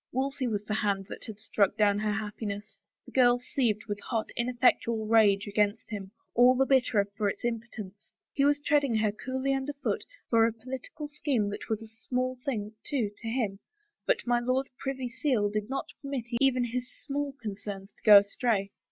Wolsey's 0.11 0.49
was 0.49 0.65
the 0.65 0.73
hand 0.73 1.05
that 1.09 1.25
had 1.25 1.39
struck 1.39 1.77
down 1.77 1.99
her 1.99 2.11
happiness. 2.13 2.79
The 3.05 3.11
girl 3.11 3.37
seethed 3.37 3.85
with 3.87 3.99
hot, 3.99 4.29
ineffectual 4.35 5.05
rage 5.05 5.45
against 5.45 5.91
him, 5.91 6.09
all 6.33 6.55
the 6.55 6.65
bitterer 6.65 7.05
for 7.15 7.29
its 7.29 7.45
im 7.45 7.59
potence. 7.61 8.11
He 8.33 8.43
was 8.43 8.59
treading 8.61 8.95
her 8.95 9.11
coolly 9.11 9.53
underfoot 9.53 10.03
for 10.27 10.47
a 10.47 10.53
political 10.53 11.07
scheme 11.07 11.49
that 11.51 11.69
was 11.69 11.83
a 11.83 11.87
small 11.87 12.39
thing, 12.43 12.73
too, 12.83 13.11
to 13.17 13.27
him, 13.27 13.59
but 14.07 14.25
my 14.25 14.39
Lord 14.39 14.69
Privy 14.79 15.07
Seal 15.07 15.51
did 15.51 15.69
not 15.69 15.89
permit 16.01 16.25
even 16.41 16.63
his 16.63 16.89
small 17.05 17.35
con 17.39 17.53
cerns 17.63 17.89
to 17.95 18.01
go 18.03 18.17
astray. 18.17 18.71